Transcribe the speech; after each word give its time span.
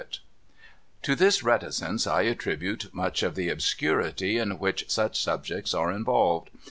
THE 0.01 0.07
TRIAL 0.07 0.13
FOR 0.13 1.11
MURDER 1.11 1.17
399 1.17 1.17
To 1.17 1.23
this 1.23 1.43
reticence 1.43 2.07
I 2.07 2.21
attribute 2.23 2.89
much 2.95 3.21
of 3.21 3.35
the 3.35 3.49
obscurity 3.49 4.39
in 4.39 4.57
which 4.57 4.89
such 4.89 5.21
subjects 5.21 5.75
are 5.75 5.91
involved. 5.91 6.49